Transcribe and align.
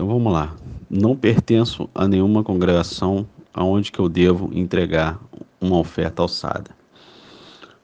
Então 0.00 0.08
vamos 0.08 0.32
lá. 0.32 0.56
Não 0.88 1.14
pertenço 1.14 1.86
a 1.94 2.08
nenhuma 2.08 2.42
congregação 2.42 3.28
aonde 3.52 3.92
que 3.92 3.98
eu 3.98 4.08
devo 4.08 4.48
entregar 4.50 5.20
uma 5.60 5.76
oferta 5.76 6.22
alçada. 6.22 6.70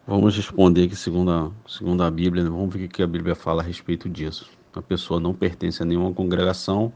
Vamos 0.06 0.34
responder 0.34 0.84
aqui 0.84 0.96
segundo 0.96 1.30
a, 1.30 1.50
segundo 1.68 2.02
a 2.02 2.10
Bíblia, 2.10 2.42
né? 2.42 2.48
vamos 2.48 2.74
ver 2.74 2.86
o 2.86 2.88
que 2.88 3.02
a 3.02 3.06
Bíblia 3.06 3.34
fala 3.34 3.60
a 3.60 3.64
respeito 3.66 4.08
disso. 4.08 4.48
A 4.72 4.80
pessoa 4.80 5.20
não 5.20 5.34
pertence 5.34 5.82
a 5.82 5.84
nenhuma 5.84 6.10
congregação 6.10 6.90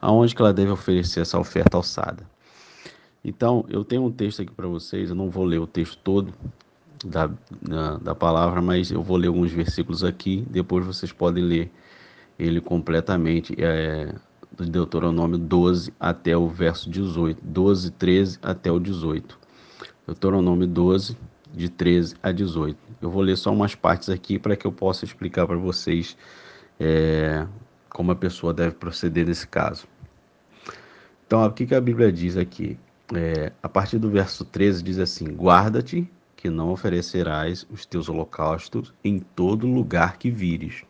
aonde 0.00 0.34
que 0.34 0.42
ela 0.42 0.52
deve 0.52 0.72
oferecer 0.72 1.20
essa 1.20 1.38
oferta 1.38 1.76
alçada. 1.76 2.28
Então, 3.24 3.64
eu 3.68 3.84
tenho 3.84 4.02
um 4.02 4.10
texto 4.10 4.42
aqui 4.42 4.50
para 4.50 4.66
vocês, 4.66 5.08
eu 5.08 5.14
não 5.14 5.30
vou 5.30 5.44
ler 5.44 5.60
o 5.60 5.68
texto 5.68 6.00
todo 6.02 6.34
da, 7.04 7.30
da, 7.62 7.98
da, 7.98 8.14
palavra, 8.16 8.60
mas 8.60 8.90
eu 8.90 9.04
vou 9.04 9.18
ler 9.18 9.28
alguns 9.28 9.52
versículos 9.52 10.02
aqui, 10.02 10.44
depois 10.50 10.84
vocês 10.84 11.12
podem 11.12 11.44
ler 11.44 11.70
ele 12.36 12.60
completamente, 12.60 13.54
é, 13.56 14.12
do 14.56 14.66
Deuteronômio 14.66 15.38
12 15.38 15.92
até 15.98 16.36
o 16.36 16.48
verso 16.48 16.88
18, 16.88 17.40
12, 17.42 17.90
13 17.92 18.38
até 18.42 18.70
o 18.70 18.78
18. 18.78 19.38
Deuteronômio 20.06 20.66
12, 20.66 21.16
de 21.52 21.68
13 21.68 22.16
a 22.22 22.32
18. 22.32 22.76
Eu 23.00 23.10
vou 23.10 23.22
ler 23.22 23.36
só 23.36 23.52
umas 23.52 23.74
partes 23.74 24.08
aqui 24.08 24.38
para 24.38 24.56
que 24.56 24.66
eu 24.66 24.72
possa 24.72 25.04
explicar 25.04 25.46
para 25.46 25.56
vocês 25.56 26.16
é, 26.78 27.46
como 27.88 28.12
a 28.12 28.16
pessoa 28.16 28.52
deve 28.52 28.72
proceder 28.72 29.26
nesse 29.26 29.46
caso. 29.46 29.86
Então, 31.26 31.44
o 31.44 31.52
que, 31.52 31.66
que 31.66 31.74
a 31.74 31.80
Bíblia 31.80 32.12
diz 32.12 32.36
aqui? 32.36 32.78
É, 33.14 33.52
a 33.62 33.68
partir 33.68 33.98
do 33.98 34.10
verso 34.10 34.44
13 34.44 34.82
diz 34.82 34.98
assim: 34.98 35.26
Guarda-te 35.26 36.08
que 36.36 36.50
não 36.50 36.70
oferecerás 36.70 37.66
os 37.70 37.86
teus 37.86 38.08
holocaustos 38.08 38.92
em 39.02 39.18
todo 39.18 39.66
lugar 39.66 40.18
que 40.18 40.30
vires. 40.30 40.82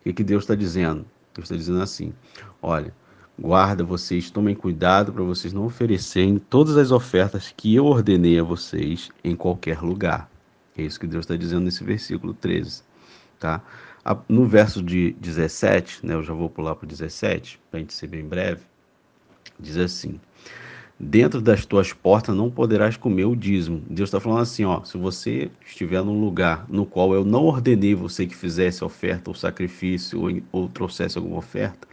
O 0.00 0.04
que, 0.04 0.12
que 0.12 0.24
Deus 0.24 0.44
está 0.44 0.54
dizendo? 0.54 1.04
Deus 1.38 1.46
está 1.46 1.56
dizendo 1.56 1.80
assim: 1.80 2.12
olha, 2.60 2.92
guarda 3.38 3.84
vocês, 3.84 4.30
tomem 4.30 4.54
cuidado 4.54 5.12
para 5.12 5.22
vocês 5.22 5.52
não 5.52 5.64
oferecerem 5.64 6.38
todas 6.38 6.76
as 6.76 6.90
ofertas 6.90 7.54
que 7.56 7.74
eu 7.74 7.86
ordenei 7.86 8.38
a 8.38 8.42
vocês 8.42 9.10
em 9.22 9.36
qualquer 9.36 9.80
lugar. 9.80 10.28
É 10.76 10.82
isso 10.82 10.98
que 10.98 11.06
Deus 11.06 11.24
está 11.24 11.36
dizendo 11.36 11.62
nesse 11.62 11.84
versículo 11.84 12.34
13. 12.34 12.82
Tá? 13.38 13.62
No 14.28 14.46
verso 14.46 14.82
de 14.82 15.12
17, 15.20 16.04
né, 16.04 16.14
eu 16.14 16.22
já 16.22 16.32
vou 16.32 16.50
pular 16.50 16.74
para 16.74 16.84
o 16.84 16.88
17, 16.88 17.60
para 17.70 17.78
a 17.78 17.80
gente 17.80 17.92
ser 17.92 18.08
bem 18.08 18.26
breve, 18.26 18.62
diz 19.60 19.76
assim: 19.76 20.20
Dentro 21.00 21.40
das 21.40 21.64
tuas 21.64 21.92
portas 21.92 22.34
não 22.34 22.50
poderás 22.50 22.96
comer 22.96 23.24
o 23.24 23.36
dízimo. 23.36 23.82
Deus 23.88 24.08
está 24.08 24.18
falando 24.18 24.40
assim: 24.40 24.64
ó, 24.64 24.82
se 24.82 24.98
você 24.98 25.48
estiver 25.64 26.02
num 26.02 26.20
lugar 26.20 26.66
no 26.68 26.84
qual 26.84 27.14
eu 27.14 27.24
não 27.24 27.44
ordenei 27.44 27.94
você 27.94 28.26
que 28.26 28.34
fizesse 28.34 28.82
oferta 28.82 29.30
ou 29.30 29.34
sacrifício 29.34 30.20
ou, 30.20 30.42
ou 30.50 30.68
trouxesse 30.68 31.16
alguma 31.16 31.36
oferta, 31.36 31.86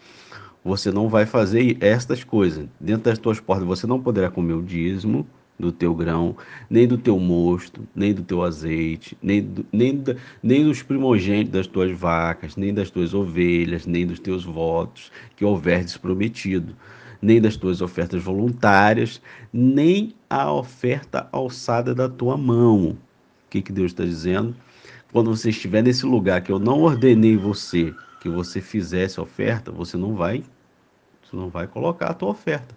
você 0.64 0.92
não 0.92 1.08
vai 1.08 1.28
fazer 1.28 1.78
estas 1.81 2.23
coisas. 2.23 2.67
Dentro 2.80 3.03
das 3.03 3.20
tuas 3.20 3.39
portas 3.39 3.67
você 3.67 3.86
não 3.86 4.02
poderá 4.02 4.31
comer 4.31 4.53
o 4.53 4.64
dízimo, 4.64 5.28
do 5.58 5.72
teu 5.72 5.94
grão, 5.94 6.36
nem 6.69 6.88
do 6.88 6.97
teu 6.97 7.17
mosto, 7.19 7.88
nem 7.95 8.14
do 8.14 8.23
teu 8.23 8.44
azeite, 8.44 9.17
nem, 9.22 9.42
do, 9.42 9.66
nem, 9.72 9.95
da, 9.95 10.16
nem 10.44 10.64
dos 10.64 10.84
primogênitos 10.84 11.52
das 11.52 11.67
tuas 11.67 11.92
vacas, 11.92 12.58
nem 12.58 12.73
das 12.73 12.90
tuas 12.90 13.14
ovelhas, 13.14 13.86
nem 13.86 14.06
dos 14.06 14.19
teus 14.19 14.44
votos 14.44 15.12
que 15.36 15.45
houverdes 15.45 15.95
prometido, 15.95 16.75
nem 17.21 17.41
das 17.41 17.55
tuas 17.55 17.81
ofertas 17.81 18.21
voluntárias, 18.21 19.21
nem 19.52 20.13
a 20.30 20.52
oferta 20.52 21.27
alçada 21.31 21.94
da 21.94 22.09
tua 22.09 22.38
mão. 22.38 22.89
O 22.89 22.97
que, 23.49 23.61
que 23.61 23.72
Deus 23.72 23.91
está 23.91 24.03
dizendo? 24.03 24.55
Quando 25.11 25.35
você 25.35 25.49
estiver 25.49 25.81
nesse 25.81 26.05
lugar 26.05 26.41
que 26.41 26.52
eu 26.52 26.59
não 26.59 26.81
ordenei 26.81 27.38
você 27.38 27.94
que 28.19 28.30
você 28.30 28.59
fizesse 28.59 29.22
oferta, 29.22 29.72
você 29.72 29.97
não 29.97 30.16
vai, 30.16 30.44
você 31.23 31.35
não 31.35 31.47
vai 31.47 31.67
colocar 31.67 32.07
a 32.07 32.13
tua 32.13 32.30
oferta 32.30 32.75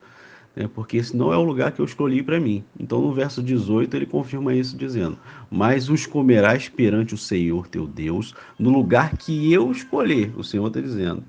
né? 0.59 0.69
porque 0.75 0.97
esse 0.97 1.17
não 1.17 1.33
é 1.33 1.37
o 1.37 1.45
lugar 1.45 1.71
que 1.71 1.81
eu 1.81 1.85
escolhi 1.85 2.21
para 2.21 2.41
mim. 2.41 2.65
Então, 2.79 3.01
no 3.01 3.13
verso 3.13 3.41
18, 3.41 3.97
ele 3.97 4.07
confirma 4.07 4.53
isso, 4.53 4.77
dizendo: 4.77 5.17
Mas 5.49 5.89
os 5.89 6.05
comerás 6.05 6.69
perante 6.69 7.15
o 7.15 7.19
Senhor 7.19 7.69
teu 7.69 7.87
Deus, 7.87 8.35
no 8.59 8.71
lugar 8.71 9.17
que 9.17 9.53
eu 9.53 9.71
escolher. 9.71 10.33
O 10.37 10.43
Senhor 10.43 10.67
está 10.67 10.81
dizendo: 10.81 11.23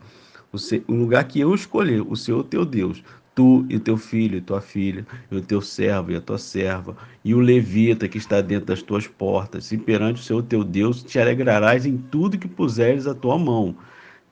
o 0.88 0.94
lugar 0.94 1.24
que 1.26 1.40
eu 1.40 1.54
escolher, 1.54 2.02
o 2.02 2.16
Senhor 2.16 2.44
teu 2.44 2.66
Deus, 2.66 3.04
tu 3.36 3.66
e 3.70 3.80
teu 3.80 3.98
filho 3.98 4.38
e 4.38 4.42
tua 4.42 4.62
filha, 4.62 5.06
e 5.32 5.36
o 5.36 5.42
teu 5.42 5.62
servo 5.62 6.12
e 6.12 6.16
a 6.16 6.22
tua 6.22 6.38
serva, 6.38 6.96
e 7.24 7.34
o 7.34 7.40
levita 7.40 8.08
que 8.08 8.18
está 8.18 8.42
dentro 8.42 8.66
das 8.66 8.82
tuas 8.82 9.08
portas, 9.08 9.72
e 9.72 9.78
perante 9.78 10.22
o 10.22 10.24
Senhor 10.24 10.44
teu 10.44 10.64
Deus 10.64 11.04
te 11.04 11.20
alegrarás 11.20 11.86
em 11.86 11.98
tudo 11.98 12.38
que 12.38 12.48
puseres 12.48 13.08
a 13.08 13.14
tua 13.14 13.38
mão. 13.38 13.76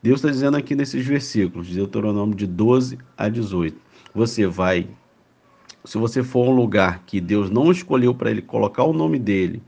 Deus 0.01 0.19
está 0.19 0.29
dizendo 0.29 0.57
aqui 0.57 0.75
nesses 0.75 1.05
versículos, 1.05 1.67
de 1.67 1.75
Deuteronômio 1.75 2.35
de 2.35 2.47
12 2.47 2.97
a 3.17 3.29
18 3.29 3.87
você 4.17 4.47
vai, 4.47 4.87
se 5.85 5.97
você 5.97 6.23
for 6.23 6.49
um 6.49 6.55
lugar 6.55 7.03
que 7.05 7.21
Deus 7.21 7.51
não 7.51 7.71
escolheu 7.71 8.15
para 8.15 8.31
ele 8.31 8.41
colocar 8.41 8.83
o 8.83 8.91
nome 8.91 9.19
dele, 9.19 9.61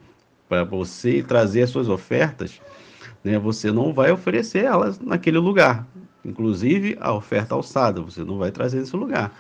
para 0.48 0.64
você 0.64 1.22
trazer 1.22 1.62
as 1.62 1.70
suas 1.70 1.88
ofertas, 1.88 2.60
né, 3.24 3.38
você 3.38 3.72
não 3.72 3.94
vai 3.94 4.12
oferecer 4.12 4.66
elas 4.66 5.00
naquele 5.00 5.38
lugar. 5.38 5.88
Inclusive 6.30 6.96
a 7.02 7.12
oferta 7.12 7.56
alçada, 7.56 8.02
você 8.02 8.24
não 8.24 8.38
vai 8.38 8.52
trazer 8.52 8.80
nesse 8.80 8.96
lugar. 8.96 9.34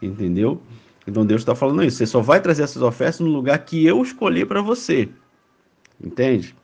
Entendeu? 0.00 0.62
Então 1.06 1.26
Deus 1.26 1.42
está 1.42 1.54
falando 1.54 1.84
isso. 1.84 1.98
Você 1.98 2.06
só 2.06 2.22
vai 2.22 2.40
trazer 2.40 2.62
essas 2.62 2.80
ofertas 2.80 3.20
no 3.20 3.28
lugar 3.28 3.58
que 3.58 3.84
eu 3.84 4.02
escolhi 4.02 4.46
para 4.46 4.62
você. 4.62 5.08
Entende? 6.02 6.56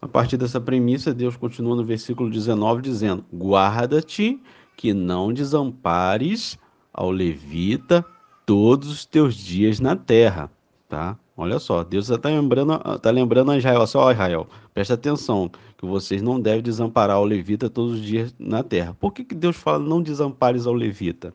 A 0.00 0.08
partir 0.08 0.36
dessa 0.36 0.60
premissa, 0.60 1.12
Deus 1.12 1.36
continua 1.36 1.76
no 1.76 1.84
versículo 1.84 2.30
19 2.30 2.80
dizendo: 2.80 3.24
Guarda-te 3.32 4.40
que 4.76 4.94
não 4.94 5.32
desampares 5.32 6.58
ao 6.92 7.10
levita 7.10 8.04
todos 8.46 8.88
os 8.88 9.04
teus 9.04 9.34
dias 9.34 9.80
na 9.80 9.96
terra, 9.96 10.50
tá? 10.88 11.18
Olha 11.36 11.58
só, 11.58 11.84
Deus 11.84 12.08
está 12.08 12.30
lembrando, 12.30 12.78
tá 12.98 13.10
lembrando 13.10 13.50
a 13.50 13.58
Israel, 13.58 13.86
só 13.86 14.10
Israel, 14.10 14.48
presta 14.72 14.94
atenção, 14.94 15.50
que 15.76 15.84
vocês 15.84 16.22
não 16.22 16.40
devem 16.40 16.62
desamparar 16.62 17.20
o 17.20 17.24
levita 17.24 17.68
todos 17.68 18.00
os 18.00 18.02
dias 18.02 18.34
na 18.38 18.62
terra. 18.62 18.96
Por 18.98 19.12
que, 19.12 19.22
que 19.22 19.34
Deus 19.34 19.54
fala 19.54 19.78
não 19.78 20.00
desampares 20.00 20.66
ao 20.66 20.72
levita? 20.72 21.34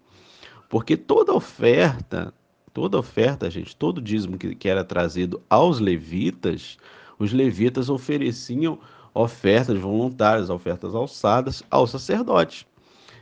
Porque 0.67 0.97
toda 0.97 1.33
oferta, 1.33 2.33
toda 2.73 2.97
oferta, 2.97 3.47
gente, 3.51 3.75
todo 3.75 4.01
dízimo 4.01 4.39
que, 4.39 4.55
que 4.55 4.67
era 4.67 4.83
trazido 4.83 5.39
aos 5.47 5.79
levitas, 5.79 6.77
os 7.19 7.31
levitas 7.31 7.87
ofereciam 7.87 8.79
ofertas 9.13 9.77
voluntárias, 9.77 10.49
ofertas 10.49 10.95
alçadas 10.95 11.61
ao 11.69 11.85
sacerdote. 11.85 12.65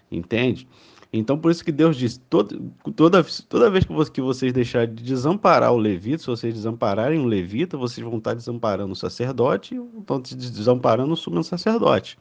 Entende? 0.10 0.66
Então, 1.12 1.38
por 1.40 1.50
isso 1.50 1.66
que 1.66 1.72
Deus 1.72 1.98
diz: 1.98 2.22
toda, 2.30 2.56
toda, 2.96 3.26
toda 3.48 3.70
vez 3.70 3.84
que, 3.84 3.92
você, 3.92 4.12
que 4.12 4.22
vocês 4.22 4.54
deixarem 4.54 4.94
de 4.94 5.04
desamparar 5.04 5.74
o 5.74 5.78
levita, 5.78 6.20
se 6.20 6.28
vocês 6.28 6.54
desampararem 6.54 7.20
o 7.20 7.26
levita, 7.26 7.78
vocês 7.78 8.06
vão 8.06 8.20
estar 8.20 8.36
desamparando 8.36 8.94
o 8.94 8.96
sacerdote 8.96 9.80
vão 10.08 10.22
desamparando 10.22 11.14
o 11.14 11.18
sumo 11.18 11.44
sacerdote. 11.44 12.18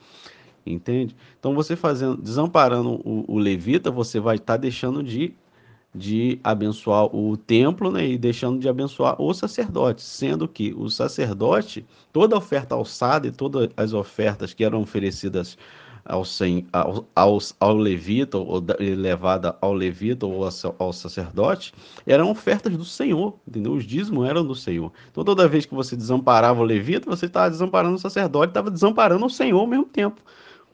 Entende? 0.65 1.15
Então, 1.39 1.55
você 1.55 1.77
fazendo, 1.77 2.17
desamparando 2.17 3.01
o, 3.05 3.25
o 3.29 3.39
levita, 3.39 3.91
você 3.91 4.19
vai 4.21 4.37
estar 4.37 4.57
deixando 4.57 5.03
de, 5.03 5.35
de 5.95 6.39
abençoar 6.43 7.15
o 7.15 7.37
templo 7.37 7.91
né, 7.91 8.07
e 8.07 8.19
deixando 8.19 8.59
de 8.59 8.69
abençoar 8.69 9.21
o 9.21 9.33
sacerdote, 9.33 10.03
sendo 10.03 10.47
que 10.47 10.75
o 10.75 10.91
sacerdote, 10.91 11.87
toda 12.13 12.37
oferta 12.37 12.75
alçada 12.75 13.27
e 13.27 13.31
todas 13.31 13.71
as 13.77 13.93
ofertas 13.93 14.53
que 14.53 14.65
eram 14.65 14.83
oferecidas 14.83 15.57
ao, 16.09 16.25
ao, 16.73 17.07
ao, 17.15 17.39
ao 17.61 17.77
levita, 17.77 18.39
ou 18.39 18.65
levada 18.79 19.57
ao 19.61 19.75
levita 19.75 20.27
ou 20.27 20.49
ao 20.79 20.93
sacerdote, 20.93 21.73
eram 22.07 22.31
ofertas 22.31 22.75
do 22.77 22.85
Senhor, 22.85 23.39
entendeu? 23.47 23.73
Os 23.73 23.85
dízimos 23.85 24.27
eram 24.27 24.45
do 24.45 24.55
Senhor. 24.55 24.91
Então, 25.11 25.23
toda 25.23 25.47
vez 25.47 25.67
que 25.67 25.75
você 25.75 25.95
desamparava 25.95 26.61
o 26.61 26.65
levita, 26.65 27.09
você 27.09 27.27
estava 27.27 27.51
desamparando 27.51 27.97
o 27.97 27.99
sacerdote, 27.99 28.51
estava 28.51 28.71
desamparando 28.71 29.25
o 29.27 29.31
Senhor 29.31 29.61
ao 29.61 29.67
mesmo 29.67 29.85
tempo. 29.85 30.21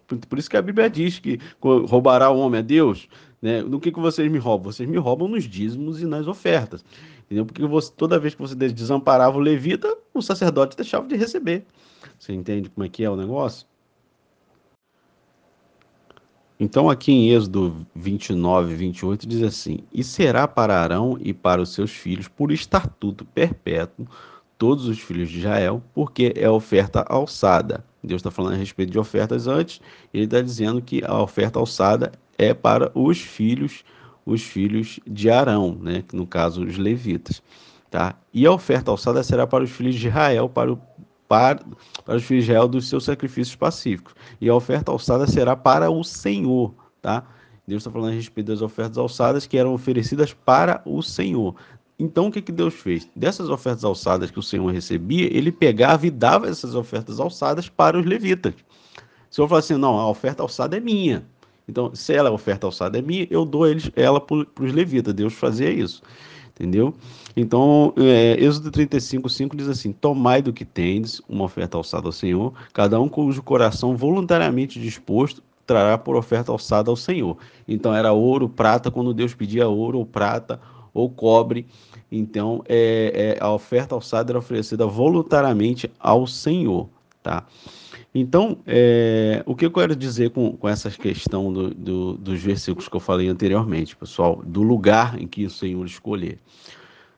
Por 0.07 0.39
isso 0.39 0.49
que 0.49 0.57
a 0.57 0.63
Bíblia 0.63 0.89
diz 0.89 1.19
que 1.19 1.41
roubará 1.61 2.31
o 2.31 2.39
homem 2.39 2.61
a 2.61 2.63
Deus, 2.63 3.09
né? 3.43 3.63
No 3.63 3.81
que, 3.81 3.91
que 3.91 4.01
vocês 4.01 4.31
me 4.31 4.39
roubam? 4.39 4.71
Vocês 4.73 4.89
me 4.89 4.97
roubam 4.99 5.27
nos 5.29 5.45
dízimos 5.45 6.01
e 6.01 6.07
nas 6.07 6.27
ofertas. 6.27 6.85
Entendeu? 7.25 7.45
Porque 7.45 7.67
você, 7.67 7.93
toda 7.97 8.19
vez 8.19 8.35
que 8.35 8.41
você 8.41 8.55
desamparava 8.55 9.37
o 9.37 9.41
levita, 9.41 9.97
o 10.13 10.23
sacerdote 10.23 10.77
deixava 10.77 11.07
de 11.09 11.17
receber. 11.17 11.67
Você 12.19 12.33
entende 12.33 12.71
como 12.71 12.87
é 12.87 12.89
que 12.89 13.03
é 13.03 13.11
o 13.11 13.17
negócio? 13.17 13.67
Então, 16.65 16.89
aqui 16.89 17.13
em 17.13 17.29
Êxodo 17.29 17.87
29, 17.95 18.75
28, 18.75 19.29
diz 19.29 19.43
assim: 19.43 19.81
E 19.93 20.03
será 20.03 20.49
para 20.49 20.81
Arão 20.81 21.19
e 21.21 21.35
para 21.35 21.61
os 21.61 21.75
seus 21.75 21.91
filhos 21.91 22.27
por 22.27 22.51
estatuto 22.51 23.23
perpétuo 23.23 24.07
todos 24.57 24.89
os 24.89 24.99
filhos 24.99 25.29
de 25.29 25.41
Israel, 25.41 25.83
porque 25.93 26.33
é 26.35 26.49
oferta 26.49 27.05
alçada. 27.07 27.85
Deus 28.03 28.21
está 28.21 28.31
falando 28.31 28.55
a 28.55 28.57
respeito 28.57 28.91
de 28.91 28.99
ofertas 28.99 29.47
antes, 29.47 29.79
ele 30.13 30.25
está 30.25 30.41
dizendo 30.41 30.81
que 30.81 31.05
a 31.05 31.21
oferta 31.21 31.59
alçada 31.59 32.13
é 32.39 32.55
para 32.55 32.91
os 32.95 33.21
filhos, 33.21 33.85
os 34.25 34.43
filhos 34.43 34.99
de 35.07 35.29
Arão, 35.29 35.79
né? 35.79 36.03
no 36.15 36.27
caso, 36.27 36.65
os 36.65 36.79
levitas. 36.79 37.43
Tá? 37.91 38.17
E 38.33 38.47
a 38.47 38.51
oferta 38.51 38.91
alçada 38.91 39.23
será 39.23 39.47
para 39.47 39.65
os 39.65 39.71
filhos 39.71 39.97
de 39.97 40.09
Israel, 40.09 40.49
para 40.49 40.73
o 40.73 40.81
para, 41.35 41.59
para 42.05 42.15
os 42.15 42.31
Israel 42.31 42.69
dos 42.69 42.89
seus 42.89 43.03
sacrifícios 43.03 43.57
pacíficos. 43.57 44.15
E 44.41 44.49
a 44.49 44.55
oferta 44.55 44.93
alçada 44.93 45.27
será 45.27 45.57
para 45.57 45.91
o 45.91 46.05
Senhor, 46.05 46.73
tá? 47.03 47.25
Deus 47.67 47.81
está 47.81 47.91
falando 47.91 48.13
a 48.13 48.15
respeito 48.15 48.47
das 48.47 48.63
ofertas 48.63 48.97
alçadas 48.97 49.45
que 49.45 49.59
eram 49.59 49.75
oferecidas 49.75 50.33
para 50.33 50.81
o 50.85 51.03
Senhor. 51.03 51.57
Então, 51.99 52.29
o 52.29 52.31
que, 52.31 52.41
que 52.41 52.53
Deus 52.53 52.75
fez? 52.75 53.09
Dessas 53.17 53.49
ofertas 53.49 53.83
alçadas 53.83 54.31
que 54.31 54.39
o 54.39 54.43
Senhor 54.43 54.73
recebia, 54.73 55.27
ele 55.37 55.51
pegava 55.51 56.07
e 56.07 56.11
dava 56.11 56.47
essas 56.47 56.77
ofertas 56.77 57.19
alçadas 57.19 57.69
para 57.69 57.99
os 57.99 58.07
levitas. 58.07 58.55
O 59.29 59.35
Senhor 59.35 59.49
falou 59.49 59.59
assim: 59.59 59.75
não, 59.75 59.99
a 59.99 60.09
oferta 60.09 60.41
alçada 60.41 60.77
é 60.77 60.81
minha. 60.81 61.25
Então, 61.67 61.93
se 61.97 62.13
ela, 62.13 62.29
a 62.29 62.33
oferta 62.33 62.65
alçada 62.65 62.97
é 62.97 63.03
minha, 63.03 63.27
eu 63.29 63.45
dou 63.45 63.67
eles, 63.67 63.91
ela 63.97 64.21
para 64.21 64.37
os 64.37 64.73
levitas. 64.73 65.13
Deus 65.13 65.35
fazia 65.35 65.71
isso. 65.71 66.01
Entendeu? 66.55 66.95
Então, 67.37 67.93
é, 67.97 68.37
Êxodo 68.39 68.71
35, 68.71 69.29
5 69.29 69.57
diz 69.57 69.69
assim: 69.69 69.93
Tomai 69.93 70.41
do 70.41 70.53
que 70.53 70.65
tendes, 70.65 71.21
uma 71.29 71.45
oferta 71.45 71.77
alçada 71.77 72.07
ao 72.07 72.13
Senhor, 72.13 72.53
cada 72.73 73.01
um 73.01 73.09
cujo 73.09 73.43
coração 73.43 73.97
voluntariamente 73.97 74.81
disposto 74.81 75.43
trará 75.67 75.99
por 75.99 76.15
oferta 76.15 76.53
alçada 76.53 76.91
ao 76.91 76.97
Senhor. 76.97 77.37
Então, 77.67 77.93
era 77.93 78.13
ouro, 78.13 78.49
prata, 78.49 78.91
quando 78.91 79.13
Deus 79.13 79.35
pedia 79.35 79.67
ouro 79.67 79.99
ou 79.99 80.07
prata 80.07 80.61
ou 80.93 81.11
cobre. 81.11 81.67
Então, 82.11 82.63
é, 82.69 83.37
é, 83.37 83.45
a 83.45 83.53
oferta 83.53 83.95
alçada 83.95 84.31
era 84.31 84.39
oferecida 84.39 84.87
voluntariamente 84.87 85.91
ao 85.99 86.27
Senhor. 86.27 86.89
Tá? 87.25 87.47
Então, 88.15 88.59
é, 88.67 89.43
o 89.47 89.57
que 89.57 89.65
eu 89.65 89.71
quero 89.71 89.97
dizer 89.97 90.29
com, 90.29 90.55
com 90.59 90.69
essa 90.69 90.91
questão 90.91 91.51
do, 91.51 91.73
do, 91.73 92.19
dos 92.19 92.43
versículos 92.43 92.87
que 92.87 92.95
eu 92.95 93.01
falei 93.01 93.29
anteriormente, 93.29 93.97
pessoal, 93.97 94.43
do 94.45 94.63
lugar 94.63 95.19
em 95.19 95.27
que 95.27 95.47
o 95.47 95.51
Senhor 95.51 95.83
escolher. 95.87 96.39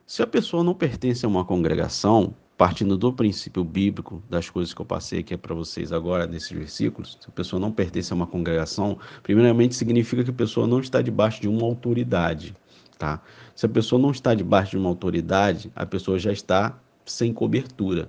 Se 0.06 0.22
a 0.22 0.26
pessoa 0.26 0.62
não 0.62 0.74
pertence 0.74 1.26
a 1.26 1.28
uma 1.28 1.44
congregação, 1.44 2.32
partindo 2.56 2.96
do 2.96 3.12
princípio 3.12 3.64
bíblico, 3.64 4.22
das 4.30 4.48
coisas 4.48 4.72
que 4.72 4.80
eu 4.80 4.86
passei 4.86 5.18
aqui 5.18 5.36
para 5.36 5.56
vocês 5.56 5.92
agora 5.92 6.24
nesses 6.24 6.52
versículos, 6.52 7.18
se 7.20 7.28
a 7.28 7.32
pessoa 7.32 7.58
não 7.58 7.72
pertence 7.72 8.12
a 8.12 8.16
uma 8.16 8.26
congregação, 8.28 8.96
primeiramente 9.24 9.74
significa 9.74 10.22
que 10.22 10.30
a 10.30 10.34
pessoa 10.34 10.68
não 10.68 10.78
está 10.78 11.02
debaixo 11.02 11.42
de 11.42 11.48
uma 11.48 11.64
autoridade, 11.64 12.54
tá? 12.96 13.20
Se 13.56 13.66
a 13.66 13.68
pessoa 13.68 14.00
não 14.00 14.12
está 14.12 14.34
debaixo 14.36 14.70
de 14.70 14.78
uma 14.78 14.88
autoridade, 14.88 15.68
a 15.74 15.84
pessoa 15.84 16.16
já 16.16 16.30
está 16.30 16.78
sem 17.04 17.32
cobertura. 17.32 18.08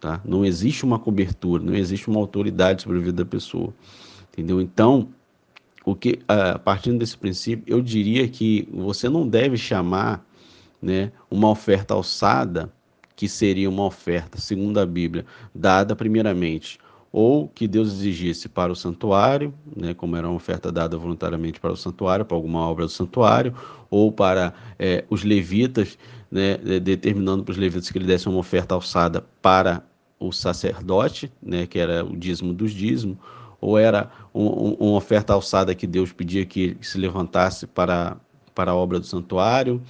Tá? 0.00 0.20
Não 0.24 0.44
existe 0.44 0.84
uma 0.84 0.98
cobertura, 0.98 1.62
não 1.62 1.74
existe 1.74 2.08
uma 2.08 2.20
autoridade 2.20 2.82
sobre 2.82 2.98
a 2.98 3.00
vida 3.00 3.24
da 3.24 3.30
pessoa. 3.30 3.72
Entendeu? 4.32 4.60
Então, 4.60 5.08
o 5.84 5.94
que, 5.94 6.20
a 6.26 6.58
partindo 6.58 6.98
desse 6.98 7.16
princípio, 7.16 7.64
eu 7.66 7.80
diria 7.80 8.26
que 8.28 8.68
você 8.72 9.08
não 9.08 9.26
deve 9.26 9.56
chamar 9.56 10.24
né, 10.80 11.12
uma 11.30 11.48
oferta 11.50 11.94
alçada, 11.94 12.72
que 13.16 13.28
seria 13.28 13.70
uma 13.70 13.84
oferta, 13.84 14.38
segundo 14.38 14.78
a 14.78 14.86
Bíblia, 14.86 15.24
dada 15.54 15.94
primeiramente 15.94 16.78
ou 17.16 17.46
que 17.46 17.68
Deus 17.68 17.92
exigisse 17.92 18.48
para 18.48 18.72
o 18.72 18.74
santuário, 18.74 19.54
né, 19.76 19.94
como 19.94 20.16
era 20.16 20.26
uma 20.26 20.34
oferta 20.34 20.72
dada 20.72 20.96
voluntariamente 20.96 21.60
para 21.60 21.70
o 21.70 21.76
santuário, 21.76 22.24
para 22.24 22.36
alguma 22.36 22.68
obra 22.68 22.86
do 22.86 22.90
santuário, 22.90 23.54
ou 23.88 24.10
para 24.10 24.52
é, 24.76 25.04
os 25.08 25.22
levitas, 25.22 25.96
né, 26.28 26.56
determinando 26.56 27.44
para 27.44 27.52
os 27.52 27.56
levitas 27.56 27.88
que 27.88 27.98
ele 27.98 28.04
desse 28.04 28.28
uma 28.28 28.38
oferta 28.38 28.74
alçada 28.74 29.24
para 29.40 29.84
o 30.18 30.32
sacerdote, 30.32 31.30
né, 31.40 31.68
que 31.68 31.78
era 31.78 32.04
o 32.04 32.16
dízimo 32.16 32.52
dos 32.52 32.72
dízimos, 32.72 33.16
ou 33.60 33.78
era 33.78 34.10
um, 34.34 34.46
um, 34.46 34.74
uma 34.80 34.96
oferta 34.96 35.32
alçada 35.32 35.72
que 35.72 35.86
Deus 35.86 36.10
pedia 36.12 36.44
que 36.44 36.76
se 36.80 36.98
levantasse 36.98 37.64
para, 37.64 38.16
para 38.54 38.70
a 38.70 38.74
obra 38.74 39.00
do 39.00 39.06
santuário, 39.06 39.82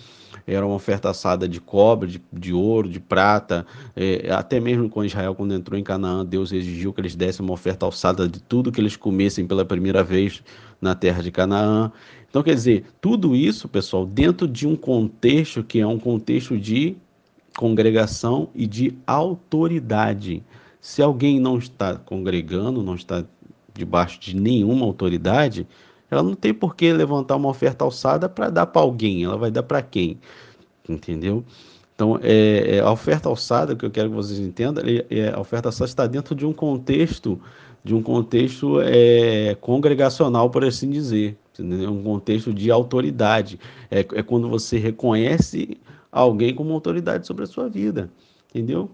era 0.46 0.64
uma 0.64 0.74
oferta 0.74 1.08
alçada 1.08 1.48
de 1.48 1.60
cobre, 1.60 2.12
de, 2.12 2.22
de 2.32 2.52
ouro, 2.52 2.88
de 2.88 3.00
prata, 3.00 3.66
é, 3.96 4.30
até 4.30 4.60
mesmo 4.60 4.88
com 4.88 5.04
Israel, 5.04 5.34
quando 5.34 5.54
entrou 5.54 5.78
em 5.78 5.82
Canaã, 5.82 6.24
Deus 6.24 6.52
exigiu 6.52 6.92
que 6.92 7.00
eles 7.00 7.14
dessem 7.14 7.44
uma 7.44 7.54
oferta 7.54 7.86
alçada 7.86 8.28
de 8.28 8.42
tudo 8.42 8.72
que 8.72 8.80
eles 8.80 8.96
comessem 8.96 9.46
pela 9.46 9.64
primeira 9.64 10.02
vez 10.02 10.42
na 10.80 10.94
terra 10.94 11.22
de 11.22 11.30
Canaã. 11.30 11.90
Então, 12.28 12.42
quer 12.42 12.54
dizer, 12.54 12.84
tudo 13.00 13.34
isso, 13.34 13.68
pessoal, 13.68 14.04
dentro 14.04 14.46
de 14.46 14.66
um 14.66 14.76
contexto 14.76 15.62
que 15.62 15.80
é 15.80 15.86
um 15.86 15.98
contexto 15.98 16.58
de 16.58 16.96
congregação 17.56 18.48
e 18.54 18.66
de 18.66 18.96
autoridade. 19.06 20.42
Se 20.80 21.00
alguém 21.00 21.40
não 21.40 21.56
está 21.56 21.96
congregando, 21.96 22.82
não 22.82 22.96
está 22.96 23.24
debaixo 23.72 24.20
de 24.20 24.36
nenhuma 24.36 24.84
autoridade, 24.84 25.66
ela 26.14 26.22
não 26.22 26.34
tem 26.34 26.54
por 26.54 26.74
que 26.76 26.92
levantar 26.92 27.36
uma 27.36 27.48
oferta 27.48 27.84
alçada 27.84 28.28
para 28.28 28.50
dar 28.50 28.66
para 28.66 28.82
alguém, 28.82 29.24
ela 29.24 29.36
vai 29.36 29.50
dar 29.50 29.62
para 29.62 29.82
quem? 29.82 30.18
Entendeu? 30.88 31.44
Então, 31.94 32.18
é, 32.22 32.76
é, 32.76 32.80
a 32.80 32.90
oferta 32.90 33.28
alçada, 33.28 33.76
que 33.76 33.84
eu 33.84 33.90
quero 33.90 34.10
que 34.10 34.16
vocês 34.16 34.38
entendam, 34.38 34.84
é, 34.84 35.06
é, 35.10 35.32
a 35.32 35.40
oferta 35.40 35.68
alçada 35.68 35.88
está 35.88 36.06
dentro 36.06 36.34
de 36.34 36.44
um 36.44 36.52
contexto, 36.52 37.40
de 37.84 37.94
um 37.94 38.02
contexto 38.02 38.80
é, 38.80 39.54
congregacional, 39.60 40.50
por 40.50 40.64
assim 40.64 40.90
dizer, 40.90 41.36
entendeu? 41.52 41.90
um 41.92 42.02
contexto 42.02 42.52
de 42.52 42.70
autoridade. 42.70 43.60
É, 43.90 44.00
é 44.00 44.22
quando 44.22 44.48
você 44.48 44.78
reconhece 44.78 45.78
alguém 46.10 46.54
como 46.54 46.72
autoridade 46.72 47.26
sobre 47.26 47.44
a 47.44 47.46
sua 47.46 47.68
vida, 47.68 48.10
entendeu? 48.50 48.90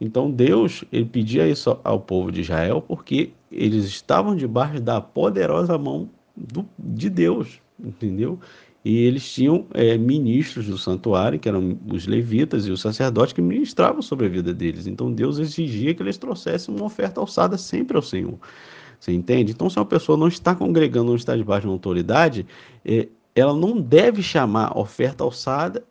Então 0.00 0.30
Deus, 0.30 0.84
ele 0.92 1.04
pedia 1.04 1.48
isso 1.48 1.78
ao 1.82 2.00
povo 2.00 2.30
de 2.30 2.40
Israel 2.40 2.82
porque 2.82 3.32
eles 3.50 3.84
estavam 3.84 4.36
debaixo 4.36 4.80
da 4.80 5.00
poderosa 5.00 5.78
mão 5.78 6.10
do, 6.36 6.66
de 6.78 7.08
Deus, 7.08 7.60
entendeu? 7.78 8.38
E 8.84 8.98
eles 8.98 9.32
tinham 9.32 9.66
é, 9.72 9.96
ministros 9.96 10.66
do 10.66 10.76
santuário, 10.76 11.38
que 11.38 11.48
eram 11.48 11.78
os 11.90 12.06
levitas 12.06 12.66
e 12.66 12.70
os 12.70 12.80
sacerdotes, 12.80 13.32
que 13.32 13.40
ministravam 13.40 14.02
sobre 14.02 14.26
a 14.26 14.28
vida 14.28 14.52
deles. 14.52 14.86
Então 14.86 15.10
Deus 15.10 15.38
exigia 15.38 15.94
que 15.94 16.02
eles 16.02 16.18
trouxessem 16.18 16.74
uma 16.74 16.84
oferta 16.84 17.18
alçada 17.20 17.56
sempre 17.56 17.96
ao 17.96 18.02
Senhor. 18.02 18.38
Você 19.00 19.12
entende? 19.12 19.52
Então, 19.52 19.68
se 19.68 19.78
uma 19.78 19.84
pessoa 19.84 20.16
não 20.16 20.28
está 20.28 20.54
congregando, 20.54 21.08
não 21.08 21.16
está 21.16 21.36
debaixo 21.36 21.62
de 21.62 21.66
uma 21.68 21.74
autoridade, 21.74 22.46
é, 22.84 23.08
ela 23.34 23.52
não 23.52 23.80
deve 23.80 24.22
chamar 24.22 24.78
oferta 24.78 25.24
alçada 25.24 25.84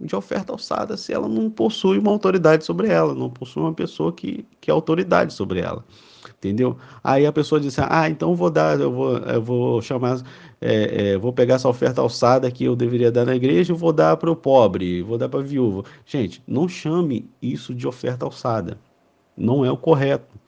de 0.00 0.16
oferta 0.16 0.52
alçada 0.52 0.96
se 0.96 1.12
ela 1.12 1.28
não 1.28 1.50
possui 1.50 1.98
uma 1.98 2.10
autoridade 2.10 2.64
sobre 2.64 2.88
ela, 2.88 3.14
não 3.14 3.28
possui 3.28 3.62
uma 3.62 3.74
pessoa 3.74 4.12
que, 4.12 4.46
que 4.60 4.70
é 4.70 4.72
autoridade 4.72 5.34
sobre 5.34 5.60
ela. 5.60 5.84
Entendeu? 6.28 6.76
Aí 7.02 7.26
a 7.26 7.32
pessoa 7.32 7.60
diz 7.60 7.78
assim, 7.78 7.88
ah, 7.90 8.08
então 8.08 8.34
vou 8.34 8.50
dar, 8.50 8.78
eu 8.80 8.92
vou, 8.92 9.16
eu 9.16 9.42
vou 9.42 9.82
chamar, 9.82 10.20
é, 10.60 11.12
é, 11.12 11.18
vou 11.18 11.32
pegar 11.32 11.54
essa 11.54 11.68
oferta 11.68 12.00
alçada 12.00 12.50
que 12.50 12.64
eu 12.64 12.76
deveria 12.76 13.10
dar 13.10 13.24
na 13.24 13.34
igreja 13.34 13.72
e 13.72 13.76
vou 13.76 13.92
dar 13.92 14.16
para 14.16 14.30
o 14.30 14.36
pobre, 14.36 15.02
vou 15.02 15.16
dar 15.16 15.28
para 15.28 15.40
a 15.40 15.42
viúva. 15.42 15.84
Gente, 16.04 16.42
não 16.46 16.68
chame 16.68 17.28
isso 17.40 17.74
de 17.74 17.86
oferta 17.86 18.24
alçada. 18.24 18.78
Não 19.36 19.64
é 19.64 19.70
o 19.70 19.76
correto. 19.76 20.38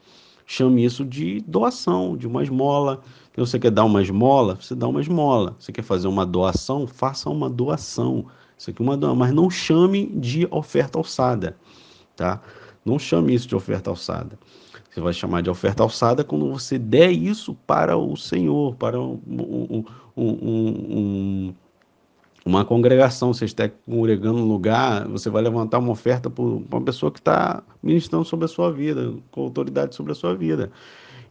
Chame 0.45 0.83
isso 0.83 1.05
de 1.05 1.41
doação, 1.47 2.17
de 2.17 2.27
uma 2.27 2.43
esmola. 2.43 3.01
Então, 3.31 3.45
você 3.45 3.57
quer 3.57 3.71
dar 3.71 3.85
uma 3.85 4.01
esmola? 4.01 4.57
Você 4.59 4.75
dá 4.75 4.87
uma 4.87 5.01
esmola. 5.01 5.55
Você 5.57 5.71
quer 5.71 5.81
fazer 5.81 6.07
uma 6.07 6.25
doação? 6.25 6.85
Faça 6.85 7.29
uma 7.29 7.49
doação. 7.49 8.25
Isso 8.57 8.69
aqui 8.69 8.81
é 8.81 8.85
uma 8.85 8.97
doação, 8.97 9.15
mas 9.15 9.33
não 9.33 9.49
chame 9.49 10.07
de 10.07 10.47
oferta 10.51 10.97
alçada, 10.97 11.57
tá? 12.15 12.41
Não 12.85 12.99
chame 12.99 13.33
isso 13.33 13.47
de 13.47 13.55
oferta 13.55 13.89
alçada. 13.89 14.37
Você 14.93 15.01
vai 15.01 15.11
chamar 15.11 15.41
de 15.41 15.49
oferta 15.49 15.81
alçada 15.81 16.23
quando 16.23 16.51
você 16.51 16.77
der 16.77 17.09
isso 17.09 17.55
para 17.65 17.97
o 17.97 18.15
Senhor, 18.15 18.75
para 18.75 19.01
um, 19.01 19.19
um, 19.27 19.83
um, 20.15 21.53
uma 22.45 22.63
congregação. 22.63 23.33
Você 23.33 23.45
está 23.45 23.67
congregando 23.67 24.37
um 24.37 24.47
lugar, 24.47 25.07
você 25.07 25.31
vai 25.31 25.41
levantar 25.41 25.79
uma 25.79 25.91
oferta 25.91 26.29
para 26.29 26.43
uma 26.43 26.81
pessoa 26.81 27.11
que 27.11 27.17
está 27.17 27.63
ministrando 27.81 28.23
sobre 28.23 28.45
a 28.45 28.47
sua 28.47 28.71
vida, 28.71 29.15
com 29.31 29.41
autoridade 29.41 29.95
sobre 29.95 30.11
a 30.11 30.15
sua 30.15 30.35
vida. 30.35 30.71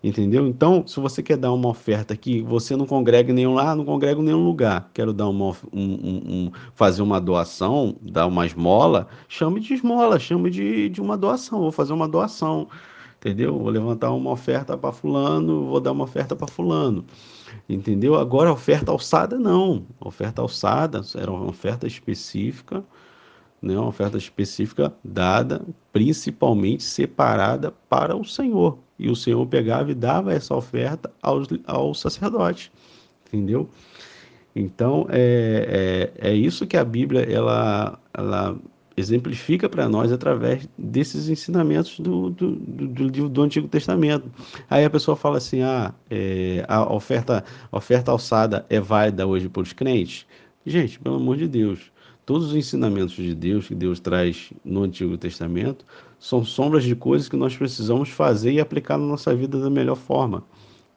Entendeu? 0.03 0.49
Então, 0.49 0.85
se 0.85 0.99
você 0.99 1.23
quer 1.23 1.37
dar 1.37 1.53
uma 1.53 1.69
oferta 1.69 2.17
que 2.17 2.43
você 2.43 2.75
não 2.75 2.85
congrega 2.85 3.31
em 3.31 3.35
nenhum 3.35 3.55
lá, 3.55 3.77
não 3.77 3.85
congrega 3.85 4.21
em 4.21 4.25
nenhum 4.25 4.45
lugar, 4.45 4.91
quero 4.93 5.13
dar 5.13 5.29
uma, 5.29 5.57
um, 5.73 5.93
um, 5.93 6.53
fazer 6.75 7.03
uma 7.03 7.21
doação, 7.21 7.95
dar 8.03 8.27
uma 8.27 8.45
esmola, 8.45 9.07
chame 9.29 9.61
de 9.61 9.75
esmola, 9.75 10.19
chame 10.19 10.51
de, 10.51 10.89
de 10.89 11.01
uma 11.01 11.17
doação, 11.17 11.61
vou 11.61 11.71
fazer 11.71 11.93
uma 11.93 12.09
doação, 12.09 12.67
entendeu? 13.23 13.57
Vou 13.57 13.71
levantar 13.71 14.11
uma 14.11 14.33
oferta 14.33 14.77
para 14.77 14.93
fulano, 14.93 15.67
vou 15.67 15.81
dar 15.81 15.93
uma 15.93 16.03
oferta 16.03 16.35
para 16.35 16.49
fulano, 16.49 17.05
entendeu? 17.69 18.17
Agora, 18.17 18.53
oferta 18.53 18.91
alçada, 18.91 19.39
não. 19.39 19.87
Oferta 20.01 20.43
alçada 20.43 21.03
era 21.15 21.31
uma 21.31 21.49
oferta 21.49 21.87
específica, 21.87 22.85
né, 23.61 23.79
uma 23.79 23.87
oferta 23.87 24.19
específica 24.19 24.93
dada, 25.05 25.63
principalmente 25.93 26.83
separada 26.83 27.71
para 27.89 28.17
o 28.17 28.25
Senhor. 28.25 28.77
E 28.99 29.09
o 29.09 29.15
Senhor 29.15 29.47
pegava 29.47 29.93
e 29.93 29.95
dava 29.95 30.33
essa 30.35 30.55
oferta 30.55 31.13
aos, 31.23 31.47
ao 31.65 31.95
sacerdote, 31.95 32.73
entendeu? 33.29 33.71
Então, 34.55 35.07
é, 35.09 36.11
é, 36.21 36.31
é 36.31 36.35
isso 36.35 36.67
que 36.67 36.77
a 36.77 36.85
Bíblia 36.85 37.23
ela, 37.23 37.99
ela 38.13 38.59
exemplifica 38.97 39.69
para 39.69 39.89
nós 39.89 40.13
através 40.13 40.69
desses 40.77 41.29
ensinamentos 41.29 41.99
do, 41.99 42.31
do, 42.31 42.51
do, 42.57 43.29
do, 43.29 43.43
Antigo 43.43 43.69
Testamento. 43.69 44.31
Aí 44.69 44.85
a 44.85 44.91
pessoa 44.91 45.17
fala 45.17 45.39
assim: 45.39 45.63
ah, 45.63 45.95
é, 46.11 46.65
a, 46.69 46.93
oferta, 46.93 47.45
a 47.71 47.77
oferta 47.77 48.11
alçada 48.11 48.67
é 48.69 48.81
válida 48.81 49.27
hoje 49.27 49.49
para 49.49 49.63
os 49.63 49.73
crentes? 49.73 50.27
Gente, 50.65 50.99
pelo 51.01 51.17
amor 51.17 51.37
de 51.37 51.49
Deus, 51.49 51.93
Todos 52.25 52.49
os 52.49 52.55
ensinamentos 52.55 53.15
de 53.15 53.35
Deus 53.35 53.67
que 53.67 53.75
Deus 53.75 53.99
traz 53.99 54.53
no 54.65 54.85
Antigo 54.85 55.19
Testamento 55.19 55.85
são 56.21 56.45
sombras 56.45 56.85
de 56.85 56.95
coisas 56.95 57.29
que 57.29 57.37
nós 57.37 57.57
precisamos 57.57 58.11
fazer 58.11 58.53
e 58.53 58.61
aplicar 58.61 58.97
na 58.97 59.05
nossa 59.05 59.35
vida 59.35 59.59
da 59.59 59.69
melhor 59.69 59.97
forma. 59.97 60.45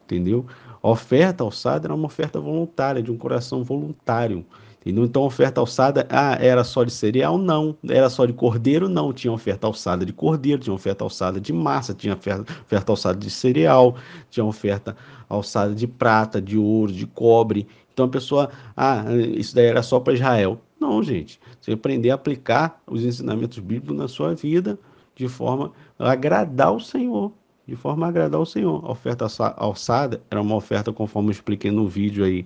entendeu? 0.03 0.45
A 0.83 0.89
oferta 0.89 1.43
alçada 1.43 1.87
era 1.87 1.95
uma 1.95 2.05
oferta 2.05 2.39
voluntária, 2.39 3.01
de 3.01 3.11
um 3.11 3.17
coração 3.17 3.63
voluntário. 3.63 4.45
Entendeu? 4.85 5.03
Então, 5.03 5.23
oferta 5.23 5.59
alçada 5.59 6.05
ah, 6.11 6.37
era 6.39 6.63
só 6.63 6.83
de 6.83 6.91
cereal? 6.91 7.39
Não. 7.39 7.75
Era 7.89 8.07
só 8.07 8.23
de 8.23 8.33
cordeiro? 8.33 8.87
Não. 8.87 9.11
Tinha 9.11 9.33
oferta 9.33 9.65
alçada 9.65 10.05
de 10.05 10.13
cordeiro, 10.13 10.61
tinha 10.61 10.73
oferta 10.73 11.03
alçada 11.03 11.41
de 11.41 11.51
massa, 11.51 11.91
tinha 11.95 12.13
oferta, 12.13 12.53
oferta 12.61 12.91
alçada 12.91 13.17
de 13.17 13.31
cereal, 13.31 13.95
tinha 14.29 14.45
oferta 14.45 14.95
alçada 15.27 15.73
de 15.73 15.87
prata, 15.87 16.39
de 16.39 16.55
ouro, 16.55 16.91
de 16.91 17.07
cobre. 17.07 17.67
Então, 17.91 18.05
a 18.05 18.09
pessoa, 18.09 18.51
ah, 18.77 19.03
isso 19.35 19.55
daí 19.55 19.65
era 19.65 19.81
só 19.81 19.99
para 19.99 20.13
Israel. 20.13 20.61
Não, 20.79 21.01
gente. 21.01 21.39
Você 21.59 21.71
aprender 21.71 22.11
a 22.11 22.15
aplicar 22.15 22.79
os 22.85 23.03
ensinamentos 23.03 23.57
bíblicos 23.57 23.97
na 23.97 24.07
sua 24.07 24.35
vida 24.35 24.77
de 25.15 25.27
forma 25.27 25.71
a 25.97 26.11
agradar 26.11 26.71
o 26.71 26.79
Senhor 26.79 27.31
de 27.67 27.75
forma 27.75 28.05
a 28.05 28.09
agradar 28.09 28.39
o 28.39 28.45
Senhor. 28.45 28.85
A 28.85 28.91
oferta 28.91 29.25
alçada 29.57 30.21
era 30.29 30.39
uma 30.39 30.55
oferta, 30.55 30.93
conforme 30.93 31.29
eu 31.29 31.31
expliquei 31.31 31.71
no 31.71 31.87
vídeo 31.87 32.23
aí 32.23 32.45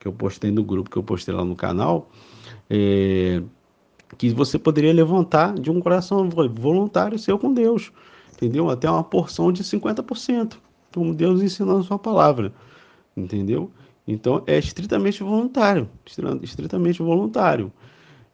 que 0.00 0.08
eu 0.08 0.12
postei 0.12 0.50
no 0.50 0.64
grupo, 0.64 0.90
que 0.90 0.96
eu 0.96 1.02
postei 1.02 1.32
lá 1.32 1.44
no 1.44 1.54
canal, 1.54 2.10
é, 2.68 3.42
que 4.18 4.30
você 4.30 4.58
poderia 4.58 4.92
levantar 4.92 5.54
de 5.54 5.70
um 5.70 5.80
coração 5.80 6.28
voluntário 6.28 7.18
seu 7.18 7.38
com 7.38 7.52
Deus, 7.52 7.92
entendeu? 8.32 8.68
Até 8.70 8.90
uma 8.90 9.04
porção 9.04 9.52
de 9.52 9.62
50%, 9.62 10.56
como 10.92 11.14
Deus 11.14 11.42
ensinou 11.42 11.76
na 11.76 11.84
sua 11.84 11.98
palavra, 11.98 12.52
entendeu? 13.16 13.70
Então 14.08 14.42
é 14.46 14.58
estritamente 14.58 15.22
voluntário, 15.22 15.88
estritamente 16.42 17.02
voluntário 17.02 17.70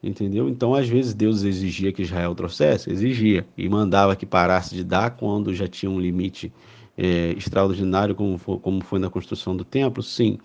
entendeu? 0.03 0.49
Então, 0.49 0.75
às 0.75 0.89
vezes, 0.89 1.15
Deus 1.15 1.43
exigia 1.43 1.93
que 1.93 2.03
Israel 2.03 2.35
trouxesse, 2.35 2.91
exigia, 2.91 3.47
e 3.57 3.69
mandava 3.69 4.15
que 4.15 4.25
parasse 4.25 4.75
de 4.75 4.85
dar 4.85 5.11
quando 5.11 5.55
já 5.55 5.67
tinha 5.67 5.91
um 5.91 5.99
limite 5.99 6.53
é, 6.97 7.33
extraordinário, 7.33 8.15
como 8.15 8.39
foi, 8.39 8.59
como 8.59 8.85
foi 8.85 8.99
na 8.99 9.11
construção 9.11 9.57
do 9.57 9.65
templo, 9.65 10.03
sim, 10.03 10.39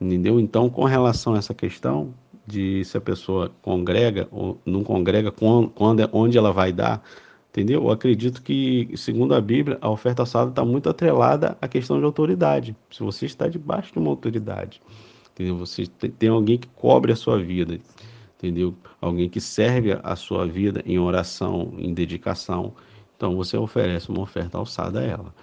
entendeu? 0.00 0.38
Então, 0.38 0.68
com 0.70 0.84
relação 0.84 1.34
a 1.34 1.38
essa 1.38 1.54
questão 1.54 2.14
de 2.46 2.84
se 2.84 2.96
a 2.96 3.00
pessoa 3.00 3.52
congrega 3.60 4.26
ou 4.30 4.58
não 4.64 4.82
congrega, 4.82 5.30
quando, 5.30 5.68
quando 5.70 6.08
onde 6.12 6.38
ela 6.38 6.52
vai 6.52 6.72
dar, 6.72 7.02
entendeu? 7.50 7.82
Eu 7.82 7.90
acredito 7.90 8.42
que, 8.42 8.90
segundo 8.96 9.34
a 9.34 9.40
Bíblia, 9.40 9.76
a 9.80 9.90
oferta 9.90 10.22
assada 10.22 10.50
está 10.50 10.64
muito 10.64 10.88
atrelada 10.88 11.58
à 11.60 11.68
questão 11.68 11.98
de 11.98 12.04
autoridade. 12.04 12.74
Se 12.90 13.02
você 13.02 13.26
está 13.26 13.48
debaixo 13.48 13.92
de 13.92 13.98
uma 13.98 14.10
autoridade, 14.10 14.80
entendeu? 15.32 15.56
Você 15.58 15.86
tem 15.86 16.30
alguém 16.30 16.58
que 16.58 16.68
cobre 16.68 17.12
a 17.12 17.16
sua 17.16 17.38
vida, 17.38 17.78
entendeu? 18.38 18.74
Alguém 19.00 19.28
que 19.28 19.40
serve 19.40 19.98
a 20.02 20.16
sua 20.16 20.46
vida 20.46 20.82
em 20.86 20.98
oração, 20.98 21.74
em 21.76 21.92
dedicação. 21.92 22.72
Então 23.16 23.36
você 23.36 23.56
oferece 23.56 24.08
uma 24.08 24.22
oferta 24.22 24.56
alçada 24.56 25.00
a 25.00 25.04
ela, 25.04 25.34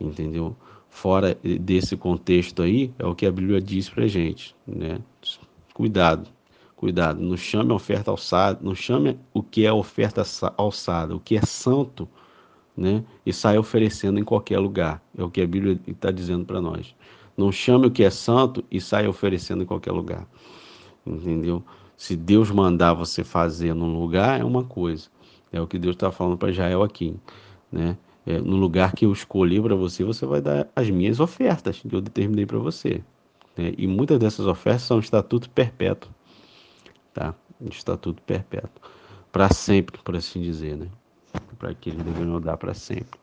entendeu? 0.00 0.56
Fora 0.90 1.38
desse 1.60 1.96
contexto 1.96 2.62
aí, 2.62 2.92
é 2.98 3.06
o 3.06 3.14
que 3.14 3.26
a 3.26 3.30
Bíblia 3.30 3.60
diz 3.60 3.88
pra 3.88 4.06
gente, 4.06 4.56
né? 4.66 4.98
Cuidado, 5.74 6.28
cuidado, 6.74 7.20
não 7.20 7.36
chame 7.36 7.70
a 7.72 7.74
oferta 7.74 8.10
alçada, 8.10 8.58
não 8.62 8.74
chame 8.74 9.18
o 9.32 9.42
que 9.42 9.64
é 9.64 9.72
oferta 9.72 10.22
alçada, 10.56 11.14
o 11.14 11.20
que 11.20 11.36
é 11.36 11.42
santo, 11.42 12.08
né? 12.76 13.04
E 13.24 13.32
sai 13.32 13.58
oferecendo 13.58 14.18
em 14.18 14.24
qualquer 14.24 14.58
lugar. 14.58 15.02
É 15.16 15.22
o 15.22 15.30
que 15.30 15.40
a 15.40 15.46
Bíblia 15.46 15.78
está 15.86 16.10
dizendo 16.10 16.44
para 16.44 16.60
nós. 16.60 16.94
Não 17.36 17.52
chame 17.52 17.86
o 17.86 17.90
que 17.90 18.02
é 18.02 18.10
santo 18.10 18.64
e 18.70 18.80
sai 18.80 19.06
oferecendo 19.06 19.62
em 19.62 19.66
qualquer 19.66 19.92
lugar. 19.92 20.26
Entendeu? 21.06 21.62
Se 21.96 22.16
Deus 22.16 22.50
mandar 22.50 22.94
você 22.94 23.24
fazer 23.24 23.74
num 23.74 24.00
lugar, 24.00 24.40
é 24.40 24.44
uma 24.44 24.64
coisa. 24.64 25.08
É 25.52 25.60
o 25.60 25.66
que 25.66 25.78
Deus 25.78 25.96
está 25.96 26.12
falando 26.12 26.36
para 26.36 26.50
Israel 26.50 26.82
aqui. 26.82 27.16
Né? 27.70 27.96
É, 28.28 28.38
no 28.42 28.56
lugar 28.56 28.92
que 28.92 29.06
eu 29.06 29.12
escolhi 29.14 29.58
para 29.58 29.74
você, 29.74 30.04
você 30.04 30.26
vai 30.26 30.42
dar 30.42 30.68
as 30.76 30.90
minhas 30.90 31.18
ofertas 31.18 31.78
que 31.78 31.96
eu 31.96 31.98
determinei 32.02 32.44
para 32.44 32.58
você. 32.58 33.02
Né? 33.56 33.72
E 33.78 33.86
muitas 33.86 34.18
dessas 34.18 34.44
ofertas 34.44 34.82
são 34.82 34.98
estatuto 34.98 35.48
perpétuo. 35.48 36.10
Tá? 37.14 37.34
Estatuto 37.70 38.20
perpétuo. 38.24 38.82
Para 39.32 39.50
sempre, 39.50 39.98
por 40.02 40.14
assim 40.14 40.42
dizer. 40.42 40.76
Né? 40.76 40.88
Para 41.58 41.72
que 41.72 41.88
eles 41.88 42.02
deveriam 42.02 42.38
dar 42.38 42.58
para 42.58 42.74
sempre. 42.74 43.18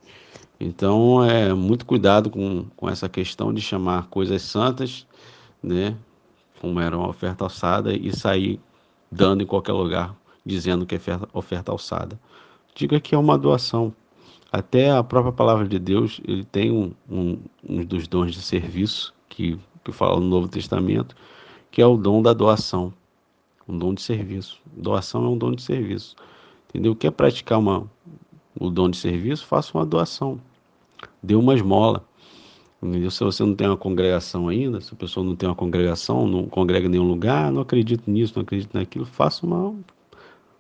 Então, 0.60 1.24
é 1.24 1.54
muito 1.54 1.86
cuidado 1.86 2.32
com, 2.32 2.66
com 2.76 2.90
essa 2.90 3.08
questão 3.08 3.54
de 3.54 3.62
chamar 3.62 4.08
coisas 4.08 4.42
santas, 4.42 5.06
né? 5.62 5.96
como 6.60 6.80
era 6.80 6.98
uma 6.98 7.10
oferta 7.10 7.44
alçada, 7.44 7.94
e 7.94 8.12
sair 8.12 8.60
dando 9.12 9.44
em 9.44 9.46
qualquer 9.46 9.74
lugar, 9.74 10.16
dizendo 10.44 10.84
que 10.84 10.96
é 10.96 11.00
oferta 11.32 11.72
alçada. 11.72 12.20
Diga 12.74 13.00
que 13.00 13.14
é 13.14 13.18
uma 13.20 13.38
doação. 13.38 13.94
Até 14.52 14.92
a 14.92 15.04
própria 15.04 15.34
palavra 15.34 15.68
de 15.68 15.78
Deus, 15.80 16.22
ele 16.26 16.44
tem 16.44 16.72
um, 16.72 16.92
um, 17.10 17.38
um 17.68 17.84
dos 17.84 18.08
dons 18.08 18.34
de 18.34 18.42
serviço, 18.42 19.14
que, 19.28 19.60
que 19.84 19.92
fala 19.92 20.20
no 20.20 20.28
Novo 20.28 20.48
Testamento, 20.48 21.16
que 21.72 21.82
é 21.82 21.86
o 21.86 21.98
dom 21.98 22.22
da 22.22 22.34
doação. 22.34 22.94
Um 23.68 23.78
dom 23.78 23.94
de 23.94 24.02
serviço. 24.02 24.62
Doação 24.78 25.26
é 25.26 25.30
um 25.30 25.38
dom 25.38 25.52
de 25.52 25.62
serviço. 25.62 26.16
Entendeu? 26.70 26.96
Quer 26.96 27.12
praticar 27.12 27.60
uma, 27.60 27.90
o 28.60 28.70
dom 28.70 28.90
de 28.90 28.98
serviço? 28.98 29.46
Faça 29.46 29.78
uma 29.78 29.86
doação. 29.86 30.40
Dê 31.22 31.36
uma 31.36 31.54
esmola. 31.54 32.06
Entendeu? 32.82 33.10
Se 33.10 33.24
você 33.24 33.44
não 33.44 33.56
tem 33.56 33.68
uma 33.68 33.78
congregação 33.78 34.48
ainda, 34.48 34.80
se 34.80 34.94
a 34.94 34.98
pessoa 34.98 35.26
não 35.26 35.36
tem 35.36 35.50
uma 35.50 35.56
congregação, 35.56 36.28
não 36.28 36.46
congrega 36.46 36.86
em 36.86 36.90
nenhum 36.90 37.08
lugar, 37.08 37.52
não 37.52 37.62
acredito 37.62 38.10
nisso, 38.10 38.34
não 38.36 38.44
acredito 38.44 38.74
naquilo, 38.74 39.06
faça 39.06 39.46
uma, 39.46 39.74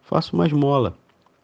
faça 0.02 0.34
uma 0.34 0.48
esmola. 0.48 0.98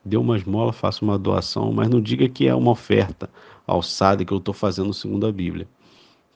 Dê 0.03 0.17
uma 0.17 0.36
esmola, 0.36 0.74
faça 0.74 1.05
uma 1.05 1.17
doação, 1.17 1.72
mas 1.72 1.88
não 1.88 2.01
diga 2.01 2.27
que 2.27 2.48
é 2.48 2.55
uma 2.55 2.72
oferta 2.72 3.29
alçada 3.67 4.25
que 4.25 4.34
eu 4.34 4.39
estou 4.39 4.53
fazendo 4.53 4.93
segundo 4.93 5.27
a 5.27 5.31
Bíblia. 5.31 5.67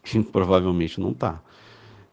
Provavelmente 0.31 0.99
não 0.99 1.11
está. 1.11 1.41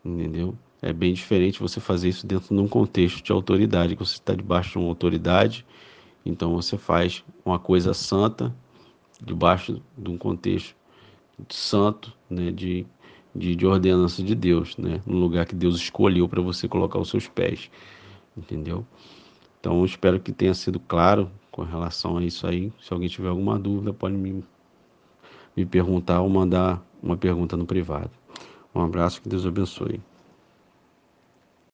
Entendeu? 0.04 0.56
É 0.80 0.92
bem 0.92 1.12
diferente 1.12 1.60
você 1.60 1.78
fazer 1.78 2.08
isso 2.08 2.26
dentro 2.26 2.54
de 2.54 2.60
um 2.60 2.66
contexto 2.66 3.22
de 3.22 3.30
autoridade, 3.30 3.94
que 3.94 4.04
você 4.04 4.14
está 4.14 4.34
debaixo 4.34 4.72
de 4.72 4.78
uma 4.78 4.88
autoridade, 4.88 5.64
então 6.26 6.54
você 6.54 6.76
faz 6.76 7.22
uma 7.44 7.58
coisa 7.58 7.94
santa 7.94 8.52
debaixo 9.24 9.80
de 9.96 10.10
um 10.10 10.18
contexto 10.18 10.74
santo, 11.48 12.12
né, 12.28 12.50
de, 12.50 12.84
de, 13.32 13.54
de 13.54 13.64
ordenança 13.64 14.24
de 14.24 14.34
Deus, 14.34 14.76
né, 14.76 15.00
no 15.06 15.18
lugar 15.18 15.46
que 15.46 15.54
Deus 15.54 15.76
escolheu 15.76 16.28
para 16.28 16.42
você 16.42 16.66
colocar 16.66 16.98
os 16.98 17.08
seus 17.08 17.28
pés, 17.28 17.70
entendeu? 18.36 18.84
Então, 19.60 19.84
espero 19.84 20.18
que 20.18 20.32
tenha 20.32 20.54
sido 20.54 20.80
claro 20.80 21.30
com 21.52 21.62
relação 21.62 22.16
a 22.16 22.24
isso 22.24 22.46
aí. 22.46 22.72
Se 22.80 22.92
alguém 22.92 23.08
tiver 23.08 23.28
alguma 23.28 23.58
dúvida, 23.58 23.92
pode 23.92 24.16
me, 24.16 24.42
me 25.56 25.64
perguntar 25.64 26.22
ou 26.22 26.28
mandar 26.28 26.82
uma 27.00 27.16
pergunta 27.16 27.56
no 27.56 27.66
privado. 27.66 28.10
Um 28.74 28.80
abraço, 28.80 29.20
que 29.20 29.28
Deus 29.28 29.46
abençoe. 29.46 30.00